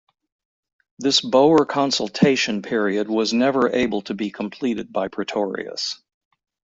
[0.97, 6.01] This Boer consultation period was never able to be completed by Pretorius.